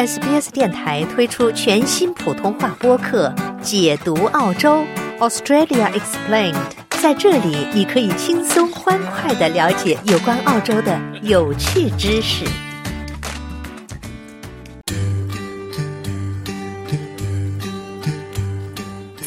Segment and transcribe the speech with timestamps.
[0.00, 3.28] SBS 电台推出全新普通话播客
[3.60, 4.82] 《解读澳洲
[5.18, 6.54] Australia Explained》。
[7.02, 12.46] 在这里，你可以轻松欢快的了解有关澳洲的有趣知识。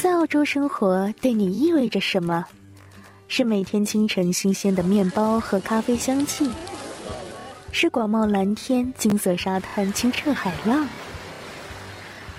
[0.01, 2.45] 在澳洲生活对你意味着什么？
[3.27, 6.49] 是每天清晨新鲜的面包和咖啡香气。
[7.75, 10.87] 是广袤蓝天、金色沙滩、清澈海浪，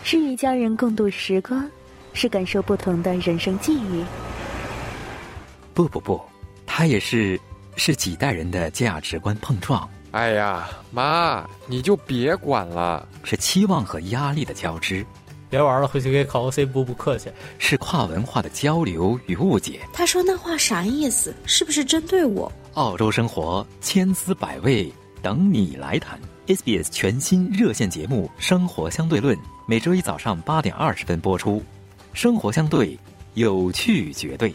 [0.05, 1.69] 是与家人共度时光，
[2.13, 4.05] 是感受不同的人生际遇。
[5.75, 6.23] 不不不，
[6.65, 7.39] 它也是
[7.75, 9.87] 是几代人的价值观碰撞。
[10.13, 13.07] 哎呀，妈，你就别管了。
[13.25, 15.05] 是期望和压力的交织。
[15.51, 17.29] 别玩了，回去给考 OC 补补课去。
[17.59, 19.81] 是跨文化的交流与误解。
[19.93, 21.35] 他说那话啥意思？
[21.45, 22.51] 是不是针对我？
[22.75, 24.93] 澳洲生活千滋百味。
[25.25, 29.35] 等你来谈，SBS 全新热线节目《生活相对论》，
[29.67, 31.63] 每周一早上八点二十分播出。
[32.13, 32.99] 生活相对，
[33.33, 34.53] 有趣绝对。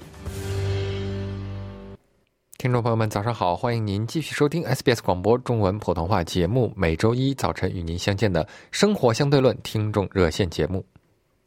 [2.59, 10.85] 听众朋友们，早上好，欢迎您继续收听 SBS 广播中文普通话节目，每周一早晨与您相见的《生活相对论》听众热线节目。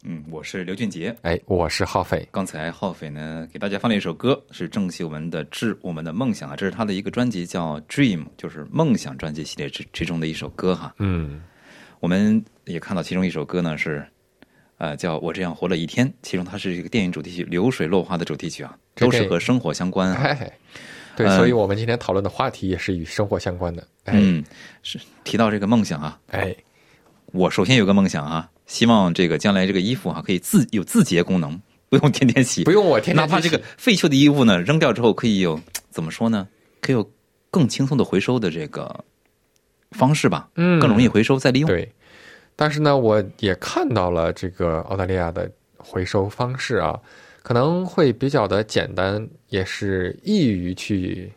[0.05, 2.27] 嗯，我是刘俊杰，哎，我是浩斐。
[2.29, 10.93] 刚才浩斐呢给大家放了一首歌，是郑秀文的《致我们的梦想》啊，这是他的一个专辑叫《Dream》，就是梦想专辑系列之其中的一首歌哈。
[10.99, 11.41] 嗯，
[12.01, 14.05] 我们也看到其中一首歌呢是，
[14.77, 20.13] 呃，叫我这样活了一天，其中它是一个电影主题曲《流水落花》的主题曲啊，都是和生活相关。
[20.15, 20.51] 哎
[21.15, 23.87] 对，所以我们今天讨论的话题也是与生活相关的。
[24.07, 24.43] 嗯，
[24.81, 26.53] 是提到这个梦想啊，哎，
[27.27, 28.49] 我首先有个梦想啊。
[28.65, 36.47] 希望这个将来这个衣服哈可以自有自洁功能，不用天天洗，不用我天天哪怕这个废旧的衣物呢扔掉之后可以有怎么说呢？
[36.79, 37.11] 可以有
[37.51, 39.03] 更轻松的回收的这个
[39.91, 41.67] 方式吧，嗯，更容易回收再利用。
[41.67, 41.91] 对，
[42.55, 46.99] 但是呢，我也看到了这个澳大利亚的回收方式啊，
[47.41, 51.31] 可能会比较的简单，也是易于去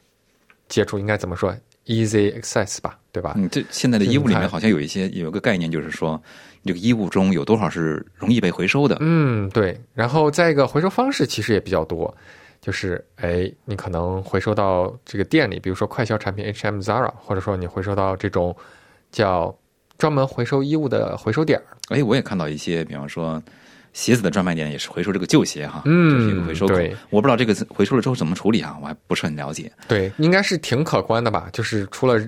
[0.69, 0.99] 接触。
[0.99, 1.55] 应该怎么说
[1.87, 3.35] ？Easy access 吧，对吧？
[3.37, 6.23] 嗯，这现在的衣物里面好像有一些有一个概念，就是说。
[6.67, 8.97] 这个衣物中有多少是容易被回收的？
[9.01, 9.79] 嗯，对。
[9.95, 12.15] 然后再一个回收方式其实也比较多，
[12.61, 18.55] 就是哎，你可能回收到这个店里，比如说快消产品 H&M、Zara，或者说你回收到这种
[19.13, 19.57] 叫
[19.97, 21.65] 专门回收衣物的回收点儿。
[21.89, 23.43] 哎，我也看到一些，比方说
[23.93, 26.67] 鞋子的专卖店也是回收这个旧鞋哈，嗯，这是一个回收。
[26.67, 29.71] 对，我不知道这个回收了之后怎么处理啊，我还不是很了解。
[29.87, 31.49] 对，应该是挺可观的吧？
[31.53, 32.21] 就是除了。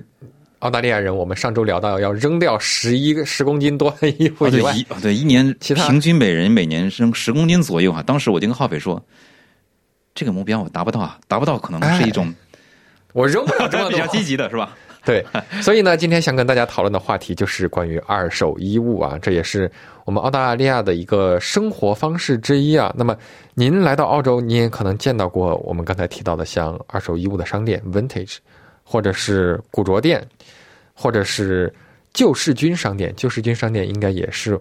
[0.59, 8.03] 澳大利亚人，我们上周聊到要扔掉十一个十公斤多的衣服以外，对一年平均每人每年扔十公斤左右啊。
[8.03, 9.01] 当时我就跟浩斐说，
[10.13, 12.33] 这个目标我达不到啊，达不到可能是一种
[13.13, 14.75] 我扔不了这么 比较积极的是吧？
[15.05, 15.25] 对，
[15.61, 19.71] 所以呢，今天想跟大家讨论的话题就是关于二手衣物啊，这也是
[20.03, 22.93] 我们澳大利亚的一个生活方式之一啊。
[22.97, 23.15] 那么
[23.53, 28.39] 您来到澳洲，你也可能见到过我们刚才提到的像二手衣物的商店 Vintage。
[28.91, 30.27] 或者是古着店，
[30.95, 31.71] 或者是
[32.11, 33.13] 旧世军商店。
[33.15, 34.59] 旧世军商店应该也是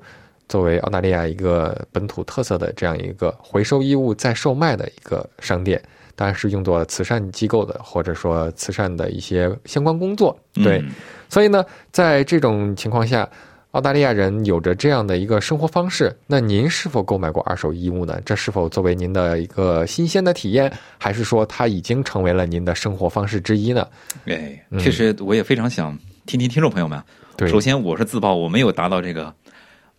[0.51, 5.83] 作为澳大利亚一个本土特色的这样一个回收衣物再售卖的一个商店，
[6.15, 10.39] 当然是用作慈善机构的，或者说慈善的一些相关工作。
[10.53, 10.85] 对，
[11.31, 13.27] 所以呢，在这种情况下。
[13.73, 18.19] 澳大利亚人有着这样的一个生活方式，那您是否购买过二手衣物呢？
[18.25, 23.87] 这是否作为您的一个新鲜的体验，还是说它已经成为了您的生活方式之一呢？
[24.25, 27.01] 哎，确实，我也非常想听听听众朋友们。
[27.37, 29.33] 对，首先我是自曝我没有达到这个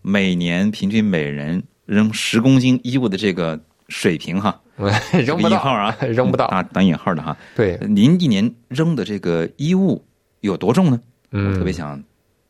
[0.02, 4.60] 每年平均每人扔十公斤衣物的这个水平哈，
[5.24, 7.38] 扔不到啊， 扔不到啊，打引号的哈。
[7.56, 10.04] 对，您一年扔的这个衣物
[10.42, 11.00] 有多重呢？
[11.32, 12.04] 嗯，我特别想。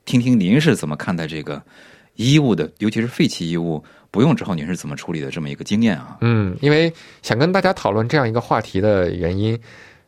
[0.10, 1.62] 听听您是怎么看待这个
[2.16, 6.18] 衣物的，尤其是废弃衣物不用之后您是怎么处理的这么一个经验啊？
[6.22, 9.56] 嗯，因为想跟大家讨论这样一个话题的原因，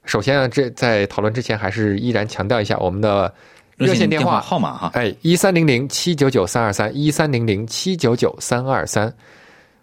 [0.06, 3.32] 首先啊，这在讨论之前还是依然强调一下我们的
[3.78, 9.14] 热线电话号码哈，哎，一三零零七九九三二三一三零零七九九三二三，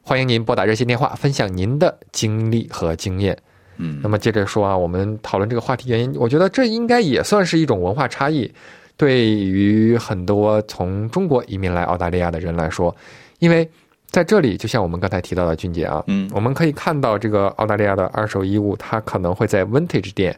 [0.02, 3.38] 欢迎您拨打热线电话分享您的经历和经验。
[3.76, 8.52] 嗯，那么接着说啊，我们讨论这个话题原因，我觉得这应该也算是一种文化差异。
[8.98, 12.94] 对于很多从中国移民来澳大利亚的人来说，
[13.38, 13.66] 因为
[14.10, 20.36] 在这里，就像我们刚才提到的俊杰啊，嗯，我们可以看到这个澳大利亚的二手衣物，它可能会在 vintage 店，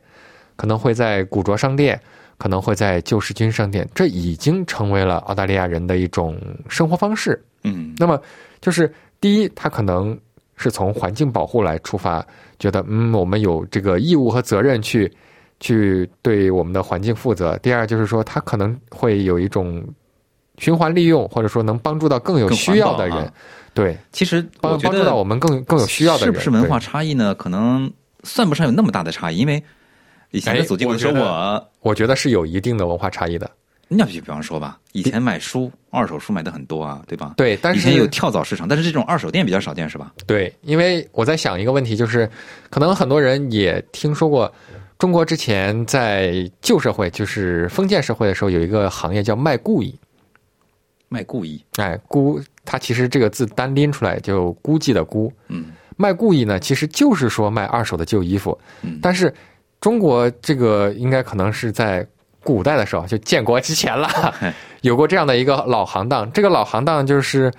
[0.57, 1.99] 可能会在古着商店，
[2.37, 7.43] 可能会在旧时军商店，这已经成为了澳大利亚人的一种生活方式。
[7.65, 8.21] 嗯，那么
[8.61, 8.93] 就是
[9.23, 10.19] 第一，他可能
[10.57, 12.23] 是从环境保护来出发，
[12.59, 15.11] 觉得嗯，我们有这个义务和责任去。
[15.61, 17.57] 去对我们的环境负责。
[17.59, 19.87] 第二，就是说他可能会有一种
[20.59, 23.33] 循环利用，或者说能帮助到更有需要的人，啊
[23.73, 26.35] 对，其实我帮帮助到我们更更有需要的人。
[26.35, 27.35] 是不是文化差异呢？
[27.37, 27.91] 可能
[28.25, 29.63] 算不上有那么大的差异，因为
[30.33, 33.51] 以前我说我我，我觉得是有一定的文化差异的。
[33.93, 37.35] 那就比方说吧，以前买书，二手书买的很多啊，对吧？
[37.37, 40.13] 对，但是以前有跳蚤市场，但是这种二手店比较少见，是吧？
[40.29, 42.31] 对，因为我在想一个问题，就是
[42.71, 44.53] 可能很多人也听说过，
[45.01, 49.99] 中国之前在旧社会，就是封建社会的时候，有一个行业叫卖故意。
[51.09, 58.57] 卖故意，哎，估它其实这个字单拎出来就估计的估，嗯卖故意呢，其实就是说卖二手的旧衣服。
[58.83, 59.35] 嗯，但是
[59.81, 62.07] 中国这个应该可能是在
[62.45, 64.35] 古代的时候，就建国之前了，
[64.83, 66.31] 有过这样的一个老行当。
[66.31, 67.51] 这个老行当就是，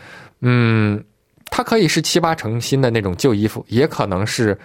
[0.41, 1.03] 嗯，
[1.47, 4.57] 它可以是七八成新的那种旧衣服，也可能是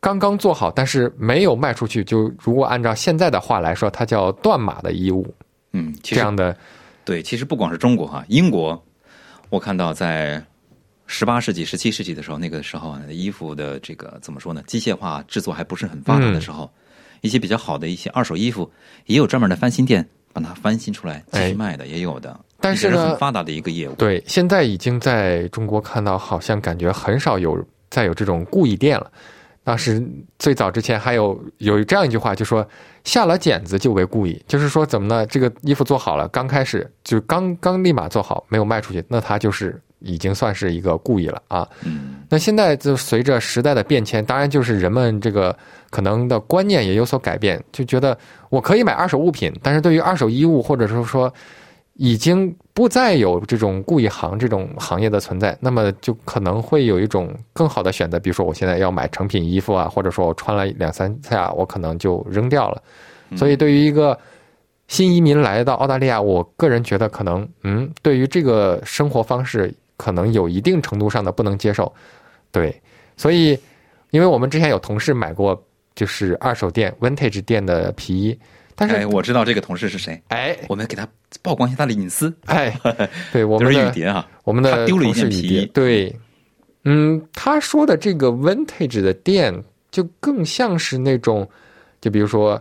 [0.00, 2.04] 刚刚做好，但是没有卖出去。
[2.04, 5.26] 就如果按照现在的话来说，它叫断码的衣物。
[5.72, 6.56] 嗯，其实这样的，
[7.04, 8.80] 对，其实不光是中国哈，英国，
[9.50, 10.42] 我看到在
[11.06, 14.62] 十八世纪、十七世纪的时候，那个时候啊，衣服的这个怎么说呢？
[14.66, 16.70] 机械化制作还不是很发达的时候，
[17.20, 18.70] 一些比较好的一些二手衣服，
[19.06, 22.38] 也有专门的翻新店把它翻新出来继哎续卖的，也有的。
[22.60, 23.94] 但是很发达的一个业务。
[23.94, 29.10] 对，现在已经在中国看到，好像感觉很少有再有这种故意店了。
[29.68, 30.02] 当时
[30.38, 32.66] 最早之前还有有这样一句话，就说
[33.04, 35.26] 下了剪子就为故意，就是说怎么呢？
[35.26, 41.68] 这个衣服做好了，刚开始就刚刚立马做好，没有卖出去，那它就是已经算是一个故意了啊。
[41.84, 45.54] 嗯，那现在就随着时代的变迁，当然就是人们这个
[45.90, 48.16] 可能的观念也有所改变，就觉得
[48.48, 51.30] 我可以买二手物品，但是对于二手衣物或者是说
[51.98, 62.80] 已经不再有这种故意行这种行业的存在，那么就可能会有一种更好的选择，比如说我现在要买成品衣服啊，或者说我穿了两三下，我可能就扔掉了。
[63.36, 64.16] 所以对于一个
[64.86, 71.92] 新移民来到澳大利亚，我个人觉得可能，嗯，对于这个生活方式可能有一定程度上的不能接受。
[72.52, 72.80] 对，
[73.16, 73.58] 所以
[74.12, 75.60] 因为我们之前有同事买过
[75.96, 78.38] 就是二手店 vintage 店的皮衣，
[78.80, 80.56] 但是哎，我知道这个同事是谁，哎。
[80.68, 81.04] 我们给他
[81.42, 82.32] 曝光一下他的隐私。
[82.46, 82.72] 哎，
[83.32, 85.54] 对我们的是雨蝶啊，我们的他丢了一同事雨蝶件皮。
[85.56, 86.16] 衣对，
[86.84, 89.52] 嗯，他说的这个 vintage 的店
[89.90, 91.46] 就更像是那种，
[92.00, 92.60] 就比如说，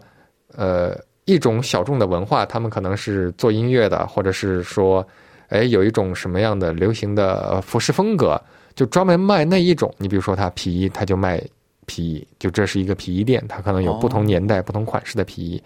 [0.55, 5.07] 呃，一种小众的文化，他们可能是做音乐的，或者是说，
[5.49, 8.41] 哎，有一种什么样的流行的呃服饰风格，
[8.73, 9.93] 就专门卖那一种。
[9.99, 11.39] 你比如说，他皮衣，他就卖
[11.85, 14.25] 皮衣，就这是一个皮衣店，它可能有不同哦。
[14.25, 15.63] 年代、不同款式的皮衣，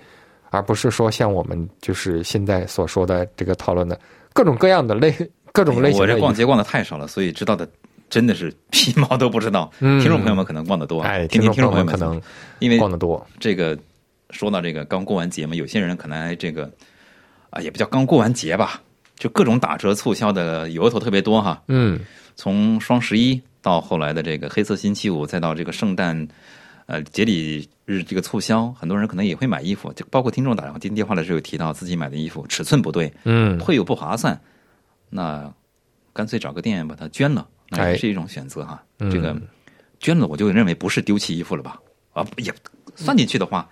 [0.52, 4.00] 而不是说像我们就是现在所说的这个讨论的
[4.34, 5.12] 各种各样的类
[5.52, 6.00] 各种类型。
[6.00, 7.68] 我这逛街逛的太少了，所以知道的
[8.10, 9.72] 真的是皮毛都不知道。
[9.80, 12.22] 嗯听众朋友们可能逛得多，哎，听听众众朋友们可能
[12.60, 13.78] 因为逛得多，这个
[14.30, 16.70] 说到这个刚过完节嘛，有些人可能还这个
[17.50, 18.82] 啊，也不叫刚过完节吧，
[19.18, 21.62] 就各种打折促销的由头特别多哈。
[21.68, 22.00] 嗯，
[22.36, 26.28] 从双十一到后来的这个黑色星期五，再到这个圣诞
[26.92, 34.38] 呃节礼日这个促销，很多人可能也会买衣服，就包括听众打进电话的时候有提到自己买的衣服尺寸不对，嗯，会有不划算，
[35.10, 35.50] 那
[36.12, 38.84] 干脆找个店把它捐了，那哎也是一种选择哈。
[39.00, 39.34] 嗯这个
[40.02, 41.80] 捐了，我就认为不是丢弃衣服了吧？
[42.12, 42.54] 啊，也
[42.94, 43.66] 算进去的话，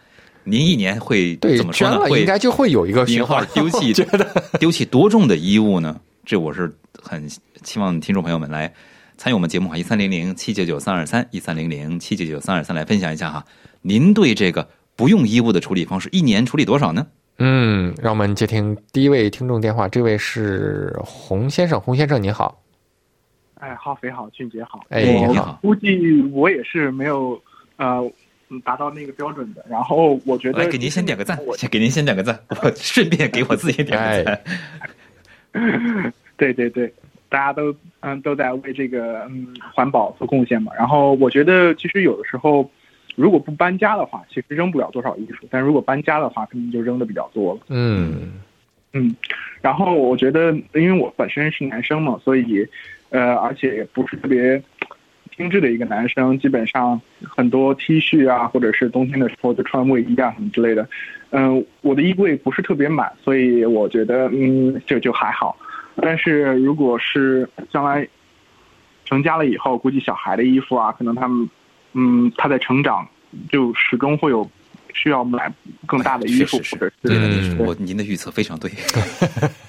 [0.45, 1.95] 您一年会对怎么，说呢？
[1.95, 3.45] 捐了会应该就会有一个引循环。
[3.45, 4.25] 号丢弃觉得
[4.59, 5.99] 丢弃多重的衣物呢？
[6.25, 7.29] 这我是很
[7.65, 8.73] 希望听众朋友们来
[9.19, 13.43] 参与我们节目哈，一三零零七九九三二三一三零零七九九三二三来分享一下哈，
[13.81, 17.05] 您对这个不用衣物的处理方式，一年处理多少呢？
[17.37, 22.63] 嗯，让我们接听第一位听众电话，这位是洪先生，洪先生您好，
[23.55, 24.85] 哎，浩飞好，俊杰好。
[24.87, 27.37] 哎你好估计我也是没有
[27.75, 27.99] 呃
[28.47, 29.65] 嗯达到那个标准的。
[29.69, 36.13] 然后我觉得来给您先点个赞我， 先给您先点个赞，我顺便给我自己点个赞。
[36.37, 36.93] 对对对，
[37.29, 40.71] 大家都嗯都在为这个嗯环保做贡献嘛。
[40.77, 42.69] 然后我觉得其实有的时候，
[43.15, 47.59] 如果不搬家的话，其实扔不了多少衣服；但如果搬家的话，肯定就扔的比较多了。
[47.69, 48.33] 嗯
[48.93, 49.15] 嗯，
[49.61, 52.67] 然后我觉得，因为我本身是男生嘛，所以，
[53.09, 54.59] 呃，而且也不是特别
[55.37, 60.89] 精致的一个男生，基本上很多 T 恤啊，或者是冬天的时候就穿卫衣啊什么之类的。
[61.29, 65.55] 嗯、我的衣柜不是特别满，所以我觉得，嗯，就就还好。
[66.01, 68.07] 但是如果是将来
[69.05, 71.49] 成家了以后，估计小孩的衣服啊，可能他们，
[71.93, 73.07] 嗯，他在成长，
[73.51, 74.49] 就始终会有
[74.93, 75.51] 需要买
[75.85, 76.79] 更大的衣服，是是或
[77.09, 78.69] 者是对我您的预测非常对。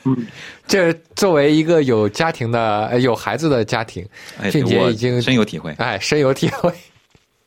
[0.05, 0.27] 嗯
[0.67, 4.07] 这作为一个有家庭的、呃有孩子的家庭，
[4.41, 5.73] 哎，俊杰我已经深有体会。
[5.79, 6.73] 哎，深有体会。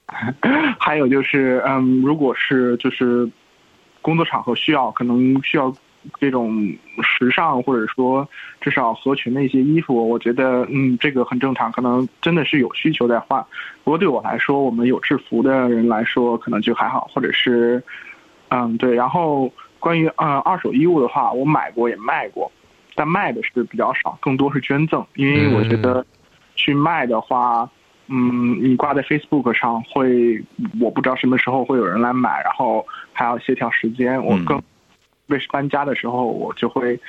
[0.79, 3.27] 还有就是，嗯，如果是就是
[4.01, 5.73] 工作场合需要，可能需要
[6.19, 8.27] 这种时尚或者说
[8.61, 13.43] 至少合群的一些衣服，我觉得嗯这个很正常，可能真的是有需求在换。
[13.83, 17.83] 不过对我来说，我们有制服的人来说可能就还好，或者是
[18.49, 18.93] 嗯对。
[18.93, 22.51] 然后关于嗯二手衣物的话，我买过也卖过，
[22.95, 26.05] 但卖的是比较少，更多是捐赠，因为我觉得
[26.55, 27.69] 去卖的话。
[28.07, 30.37] 嗯，你挂在 Facebook 上会，
[30.81, 34.21] 我不知道什么时候会有人来买，然后还要协调时间。
[34.21, 34.61] 我更，
[35.27, 36.99] 为是搬家的时候，我就会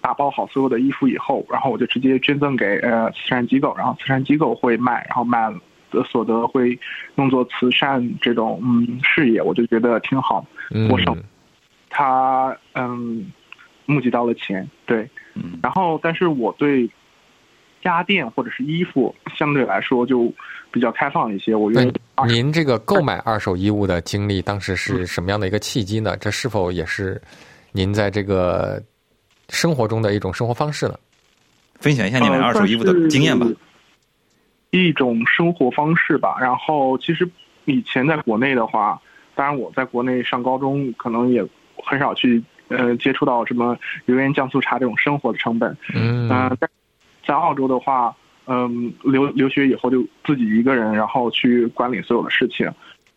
[0.00, 5.52] 打包好所有的衣服以后，然后我就直接捐赠给呃慈善机构，然后慈善机构会卖，然后卖
[5.90, 6.78] 的所得会
[7.16, 10.46] 用作慈善这种嗯事业，我就觉得挺好。
[10.90, 11.16] 我省
[11.90, 13.30] 他嗯
[13.86, 15.08] 募集到了钱，对，
[15.62, 16.90] 然后但是我对。
[17.84, 20.32] 家电或者是衣服，相对来说就
[20.70, 21.52] 比较开放一些。
[21.52, 21.92] 我觉得
[22.28, 26.16] 您这个购买二手衣物的经历，当时是什么样的一个契机呢？
[26.18, 27.20] 这是否也是
[27.72, 28.82] 您在这个
[29.48, 30.94] 生活中的一种生活方式呢？
[31.80, 33.46] 分享一下你买二手衣服的经验吧。
[34.70, 36.36] 一种生活方式吧。
[36.40, 37.28] 然后，其实
[37.64, 39.00] 以前在国内的话，
[39.34, 41.44] 当然我在国内上高中，可能也
[41.84, 43.76] 很少去呃接触到什么
[44.06, 45.76] 油盐酱醋茶这种生活的成本。
[45.92, 46.28] 嗯。
[47.26, 48.14] 在澳洲的话，
[48.46, 52.68] 嗯，留留学以后就自己一个人，然后去管理所有的事情，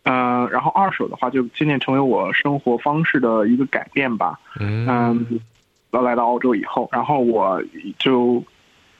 [0.08, 5.40] 嗯，然后二手的话就渐渐成为我生活方式的一个改变吧，嗯，
[5.90, 7.60] 到来到澳洲以后，然后我
[7.98, 8.42] 就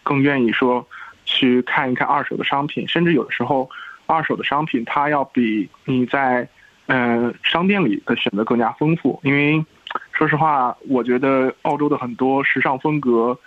[0.02, 0.84] 更愿意说
[1.24, 3.70] 去看一看二手的商品，甚至有的时候
[4.06, 6.48] 二手的商品它要比你在
[6.86, 9.64] 嗯商店里的选择更加丰富，因为
[10.12, 13.38] 说实话，我觉得澳洲的很多时尚风格。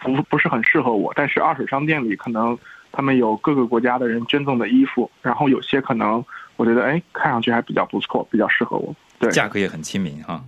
[0.00, 2.56] 不不是很适合我，但是二手商店里可能
[2.92, 6.24] 他们有各个国家的人捐赠的衣服，然后有些可能
[6.56, 8.94] 我觉得哎看上去还比较不错，比较适合我。
[9.18, 10.44] 对，价格也很亲民哈。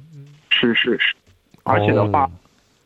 [0.50, 1.14] 是是是，
[1.64, 2.30] 而且的话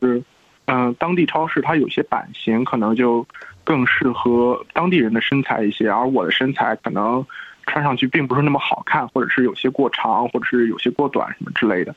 [0.01, 0.21] 是
[0.65, 3.25] 嗯，当地超市它有些版型可能就
[3.63, 7.25] 更适合当地人的身材一些，而我的身材可能
[7.65, 11.93] 穿上去并不是那么好看，或者是有些过长，或者是有些过短什么之类的。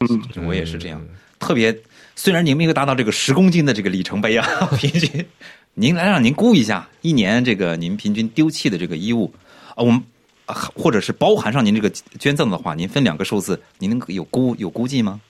[0.00, 1.00] 嗯，我也是这样，
[1.38, 1.76] 特别。
[2.14, 5.24] 虽然您没有达到这个十公斤的这个里程碑啊， 平均，
[5.74, 9.32] 您来让您估一下，一年这个您平均丢弃的这个衣物，
[9.70, 10.02] 啊，我们
[10.46, 15.20] 或者是包含上您这个捐赠的话，您分两个数字，您能有估有估计吗？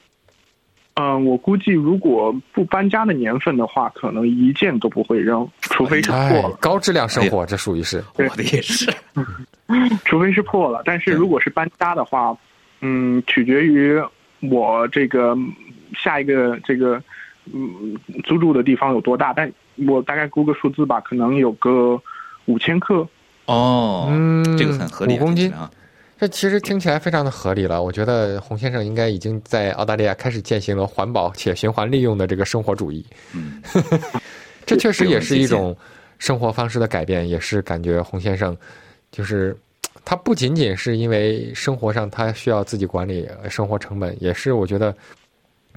[0.95, 6.57] 嗯，我估计如果不搬家的年份的话，可能一件都不会扔，除非是破了。
[6.61, 8.92] 高质量生活，这属于是我的也是，
[10.04, 10.83] 除非是破了。
[10.85, 12.37] 但是如果是搬家的话，
[12.81, 14.00] 嗯，取决于
[14.40, 15.37] 我这个。
[15.95, 16.99] 下一个这个
[17.52, 19.31] 嗯租住的地方有多大？
[19.31, 19.52] 但
[19.87, 22.00] 我大概估个数字吧，可能有个
[22.47, 23.07] 五千克。
[23.47, 25.71] 哦，嗯，这个很合理，五公斤啊。
[26.19, 27.83] 这其实听起来非常的合理了。
[27.83, 33.05] 我觉得洪先生应该已经在澳大利亚开始践行了环保且循环利用的这个生活主义。
[33.35, 33.61] 嗯，
[34.65, 35.77] 这确实也是一种
[36.19, 38.57] 生活方式的改变，也是感觉洪先生
[39.11, 39.57] 就是
[40.05, 44.95] 他不仅仅是因为生活上他需要自己管理生活成本，也是我觉得。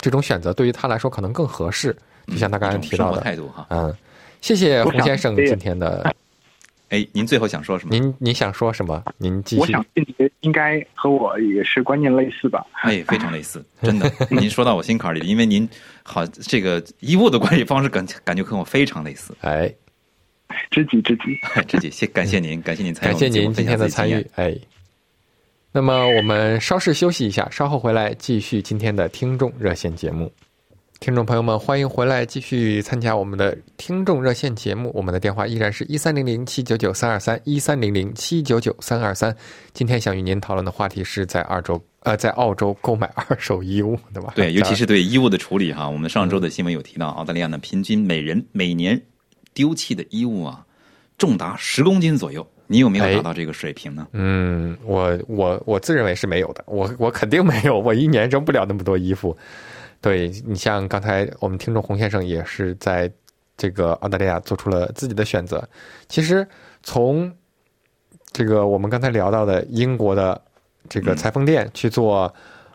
[0.01, 1.95] 这种选择对于他来说可能更合适，
[2.27, 3.65] 就像他刚才提到的态度哈。
[3.69, 3.95] 嗯，
[4.41, 6.13] 谢谢洪先生今天的。
[6.95, 7.93] 哎，您最后想说什么？
[7.93, 9.03] 您您想说什么？
[9.17, 9.61] 您继续。
[9.61, 9.85] 我想
[10.39, 12.65] 应该和我也是观念类似吧？
[12.83, 14.09] 哎，非常类似，真的。
[14.29, 15.67] 您说到我心坎里了，因为您
[16.03, 19.35] 好这个衣物的管理方式感感觉跟我非常类似。
[19.41, 19.73] 哎，
[20.71, 21.23] 知己知己，
[21.67, 24.25] 知己，谢感谢您，感谢您参与，感谢您今天的参与。
[24.35, 24.55] 哎。
[25.73, 30.31] 那么我们稍事休息一下，稍后回来继续今天的听众热线节目。
[30.99, 34.91] 听众朋友们，欢迎回来继续参加我们的听众热线节目。
[34.93, 39.35] 我们的电话依然是一三零零七九九三二三一三零零七九九三二三。
[39.73, 44.33] 今天想与您讨论的话题是在澳洲呃，在澳洲购买二手衣物，对吧？
[44.35, 45.87] 对， 尤其是对衣物的处理哈。
[45.87, 48.99] 我们上周的新闻有提到，澳大利亚呢平均每人每年
[49.53, 50.65] 丢弃的衣物啊，
[51.17, 52.45] 重达十公斤左右。
[52.67, 54.07] 你有没有达到这个水平呢？
[54.13, 59.37] 嗯，我我我自认为是没有的，我我肯定没有，我一年扔不了那么多衣服。
[60.05, 63.11] 对你像刚才我们听众洪先生也是在
[63.57, 65.67] 这个澳大利亚做出了自己的选择。
[66.07, 66.47] 其实
[66.83, 67.33] 从
[68.31, 70.39] 这个我们刚才聊到的英国的
[70.87, 72.31] 这个裁缝店去做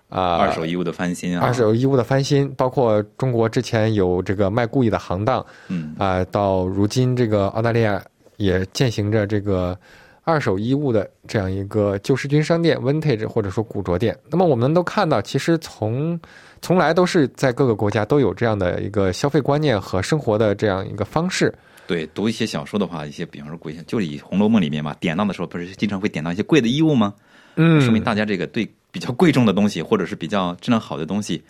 [0.09, 8.03] 啊二手衣物的翻新啊，二手衣物的翻新，包括中国之前有这个卖故意的行当，嗯啊，到如今这个澳大利亚。
[8.41, 9.79] 也践行着这个
[10.25, 14.19] 二手衣物的这样一个旧时军商店 （vintage） 或者说古着店。
[14.31, 16.19] 那么我们都看到，其实从
[16.63, 21.53] 从来都是在各个国家都有这样的一个消费观念和生活的这样一个方式。
[21.87, 27.13] 对，读一些小说的话，一些比方说贵，就以《红楼梦》里面嘛，典当的时候不是经常会典当一些贵的衣物吗？
[27.57, 31.43] 嗯，说明大家这个对比较贵重的东西或者是比较质量好的东西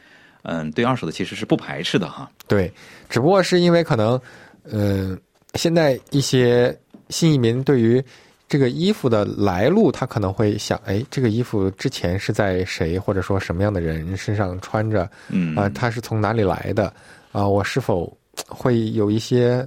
[0.42, 2.30] 嗯，对二手的其实是不排斥的哈。
[2.46, 2.72] 对，
[3.10, 4.18] 只不过是因为可能，
[4.64, 5.18] 嗯、
[5.54, 6.74] 现在一些
[7.10, 8.02] 新移民对于
[8.50, 15.54] 这个衣服的来路，他可能会想，哎，这个衣服之前是在谁或者说什么样的人身上穿着嗯。
[15.54, 16.92] 啊、它是从哪里来的？
[17.30, 18.12] 啊、我是否
[18.48, 19.64] 会有一些，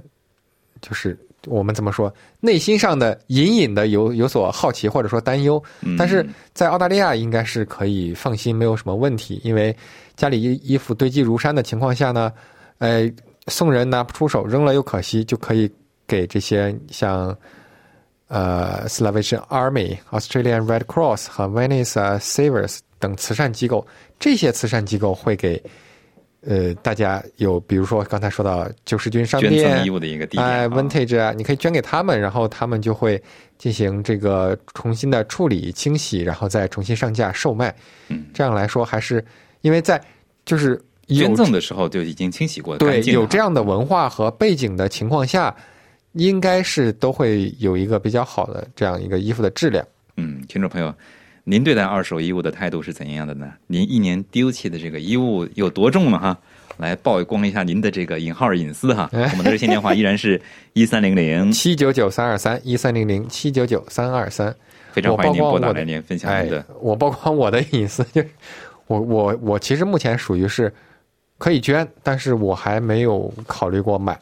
[0.82, 5.96] 就是我们怎么说，内心上的隐隐的有有所好奇或者说担忧，嗯。
[5.96, 6.22] 但是
[6.52, 9.74] 在澳大利亚应该是可以放心，没有什么问题，因为
[10.14, 12.30] 家里衣衣服堆积如山的情况下呢，
[12.76, 13.10] 呃，
[13.46, 15.72] 送人拿不出手，扔了又可惜，就可以
[16.06, 17.34] 给这些像
[18.28, 23.86] 呃 Salvation Army、Australian Red Cross 和 Venice Savers 等慈善机构，
[24.18, 25.62] 这些慈善机构会给
[26.40, 30.68] 呃大家有，比如说刚才说到救世军商捐店赠衣物的一个地点、哎啊。
[30.68, 33.22] ，vintage 啊，你可以捐给他们，然后他们就会
[33.58, 37.74] 进行这个重新的处理、清洗，然后再重新上架售卖。
[38.08, 39.24] 嗯，这样来说，还是
[39.60, 40.00] 因为在
[40.44, 45.54] 就是有捐赠的时候就已经清洗过，对有这样的文化和背景的情况下，
[46.14, 49.84] 应该是都会有一个比较好的这样一个衣服的质量。
[50.16, 50.94] 嗯，听众朋友，
[51.44, 53.52] 您对待二手衣物的态度是怎样的呢？
[53.66, 56.18] 您一年丢弃的这个衣物有多重呢？
[56.18, 56.38] 哈，
[56.76, 59.10] 来曝光一下您的这个引号隐私哈。
[59.12, 60.40] 我们的热线电话依然是
[60.72, 64.54] 一三零零，七九九三二三一三零零七九九三二三，
[64.92, 68.28] 非常欢迎您拨打来您分享哎您的。，我曝光我的隐私，就是
[68.86, 70.72] 我我我其实目前属于是
[71.38, 74.16] 可以捐，但是我还没有考虑过买。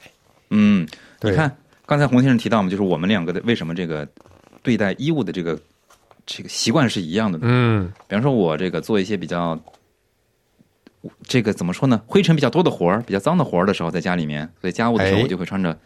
[0.48, 0.88] 嗯，
[1.20, 1.54] 你看
[1.92, 4.08] 刚才洪先生提到嘛，就是我们两个的为什么这个
[4.62, 5.60] 对待衣物的这个
[6.24, 7.44] 这个习惯是一样的呢？
[7.46, 9.60] 嗯，比方说，我这个做一些比较，
[11.24, 12.00] 这个怎么说呢？
[12.06, 15.78] 灰尘比较多的活儿，比较脏的活儿的时候，在家里面，所以家务的时候，哎我就会穿着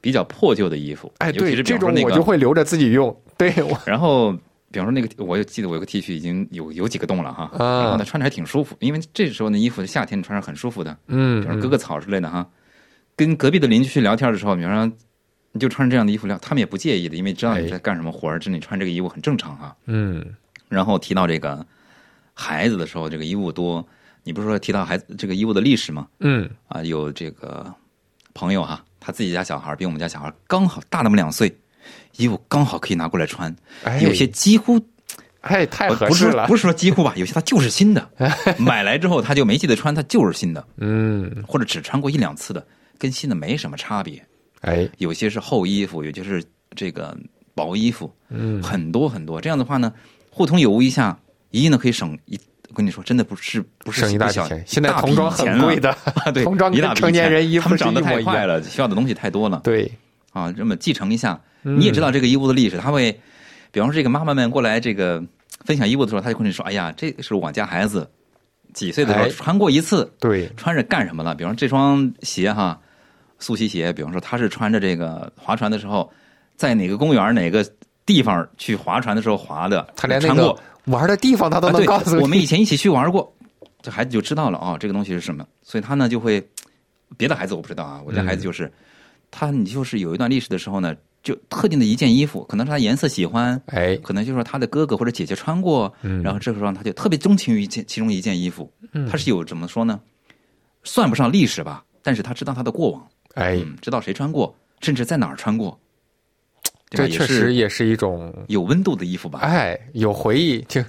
[0.00, 1.12] 比较破旧的衣服。
[1.18, 3.16] 哎，对，这种我就会留着自己用。
[3.38, 4.32] 对我，然后，
[4.72, 12.44] 比方说那个，我记得我有个 T 恤已经有有几个洞了哈，啊然后呢穿着还挺舒服，因为这时候那衣服夏天穿着很舒服的，嗯比方说割个草之类的哈。
[13.16, 14.96] 跟隔壁的邻居去聊天的时候，比方说
[15.56, 19.76] 你就穿着这样的衣服聊，他们也不介意的，因为知道你哎在干什么活儿，知道你穿这个衣服很正常哈。
[19.86, 20.26] 嗯，
[20.68, 21.64] 然后提到这个
[22.34, 23.86] 孩子的时候，这个衣物多，
[24.24, 26.08] 你不是说提到孩子这个衣物的历史吗？
[26.18, 27.72] 嗯，啊，有这个
[28.32, 31.56] 朋友哈，他自己家小孩比我们家小孩刚好大那么两岁，
[32.16, 34.84] 衣服刚好可以拿过来穿，哎，有些几乎
[35.42, 36.48] 哎太合适了。
[36.48, 38.10] 不是说几乎吧，有些它就是新的，
[38.58, 42.66] 买来之后他就没记得穿，它就是新的，嗯，或者只穿过一两次的，
[42.98, 44.20] 跟新的没什么差别。
[44.64, 46.42] 哎，有些是厚衣服，有些是
[46.74, 47.16] 这个
[47.54, 49.40] 薄衣服，嗯，很多很多。
[49.40, 49.92] 这样的话呢，
[50.30, 51.18] 互通有无一下，
[51.50, 52.38] 一呢可以省一。
[52.70, 54.64] 我跟你说，真的不是不是省一大钱。
[54.66, 55.90] 现在童装很贵的，
[56.24, 59.88] 啊，对，童装一大笔跟成年人衣服长得太快了，需要的东西太多了对，
[60.32, 60.50] 啊。
[60.50, 63.12] 这么继承一下，嗯你也知道这个衣物的历史，他会，
[63.70, 65.22] 比方说这个妈妈们过来这个
[65.64, 68.10] 分享衣物的时候，他就跟你说：“哎呀，这是我家孩子
[68.72, 71.32] 几岁的时候哎穿过一次，对，穿着干什么了？
[71.32, 72.80] 比方说这双鞋哈，
[73.38, 76.10] 速吸鞋，比方说他是穿着这个划船的时候，
[76.56, 77.64] 在哪个公园哪个
[78.06, 80.60] 地方去划船的时候划的，他连那个穿过？
[80.86, 82.22] 玩的地方他都能告诉你。
[82.22, 83.34] 我们以前一起去玩过，
[83.80, 86.46] 这孩子就知道了哦，这个东西是什么，所以他呢就会，
[87.16, 88.70] 别的孩子我不知道啊，我家孩子就是，
[89.30, 96.22] 他你就是有一段历史的时候呢，就特定的一件衣服，可能是他颜色喜欢，哎，可能就是说他的哥哥或者姐姐穿过，嗯。
[96.22, 99.08] 然后这个时候他就特别钟情于一件其中一件衣服，嗯。
[99.08, 99.98] 他是有怎么说呢，
[100.82, 105.78] 算不上历史吧，但是他知道他的过往，哎，嗯，知道谁穿过，甚至在哪儿穿过，
[106.90, 109.40] 这确实也是一种有温度的衣服吧。
[109.42, 110.80] 哎，有回忆， 就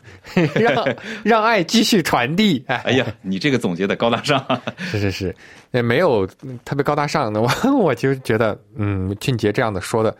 [0.54, 0.88] 让
[1.24, 2.64] 让爱继续传递。
[2.68, 4.46] 哎哎呀，你这个总结的高大上，
[4.78, 5.36] 是是是，
[5.72, 6.28] 也没有
[6.64, 7.42] 特别高大上的。
[7.44, 10.16] 我我就觉得，嗯，俊杰这样的说的，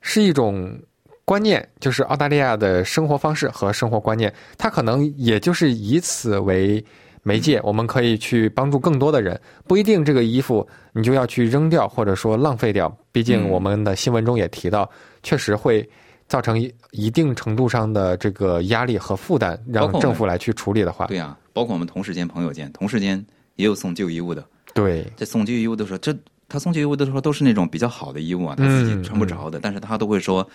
[0.00, 0.76] 是一种
[1.24, 6.84] 观念，就是澳大利亚的生活方式和生活观念，他可能也就是以此为
[7.22, 9.40] 媒介，我们可以去帮助更多的人。
[9.66, 12.94] 不一定这个衣服你就要去扔掉，或者说浪费掉。
[13.12, 14.90] 毕竟嗯我们的新闻中也提到，
[15.22, 15.88] 确实会。
[16.30, 23.20] 造成一一定程度上的这个压力和负担，让政府来去处理的话，对啊、包括我们同事间、朋友间，同事间
[23.56, 24.46] 也有送旧衣物的。
[24.72, 26.16] 对在送旧衣物的时候，这
[26.48, 30.48] 他送旧衣物的时候都是那种比较好的衣物啊，他自己穿不着的，但是他都会说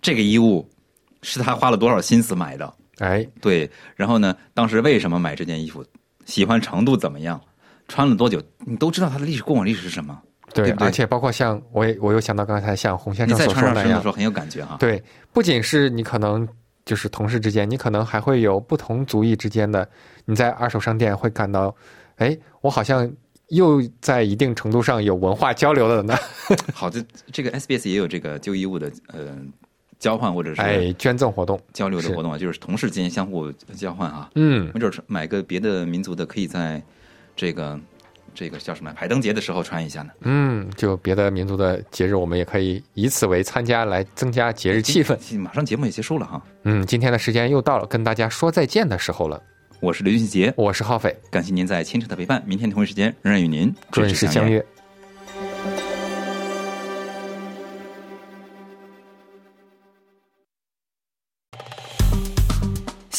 [0.00, 0.66] 这个衣物
[1.20, 2.72] 是他花了多少心思买的。
[2.96, 5.84] 哎，对，然后呢，当时为什么买这件衣服，
[6.28, 7.40] 喜欢程度怎么样，
[7.88, 10.16] 穿了多久，你都知道它的历史过往历史是什么。
[10.54, 14.76] 对，对对而且包括像我也我又想到刚才像洪先生所说的那样，身的时候很有感觉哈。
[14.78, 16.46] 对，不仅是你可能
[16.84, 19.88] 就是同事之间，你可能还会有不同族裔之间的，
[20.24, 21.74] 你在二手商店会感到，
[22.16, 23.10] 哎，我好像
[23.48, 26.16] 又在一定程度上有文化交流了呢。
[26.72, 29.36] 好，这这个 SBS 也有这个旧衣物的呃
[29.98, 34.30] 交换或者是哎，捐赠活动，交流的活动啊，就是同事之间相互交换啊。
[34.34, 36.80] 嗯，没准儿买个别的民族的，可以在
[37.34, 37.78] 这个
[38.34, 40.10] 这个叫什么排灯节的时候穿一下呢？
[40.20, 45.18] 嗯，就别的民族的节日，我们也可以以此为参加，来增加节日气氛。
[45.38, 49.42] 马上节目也结束了哈，嗯，今天的时间又到了，跟大家说再见的时候了。
[49.80, 52.42] 我是刘俊杰，我是浩斐，感谢您在清晨的陪伴。
[52.46, 54.64] 明天同一时间仍然与您准时相约。